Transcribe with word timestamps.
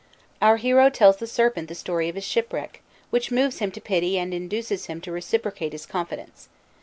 Our 0.41 0.57
hero 0.57 0.89
tells 0.89 1.17
the 1.17 1.27
serpent 1.27 1.67
the 1.67 1.75
story 1.75 2.09
of 2.09 2.15
his 2.15 2.23
shipwreck, 2.23 2.81
which 3.11 3.29
moves 3.29 3.59
him 3.59 3.69
to 3.73 3.79
pity 3.79 4.17
and 4.17 4.33
induces 4.33 4.87
him 4.87 4.99
to 5.01 5.11
reciprocate 5.11 5.73
his 5.73 5.85
confidence. 5.85 6.49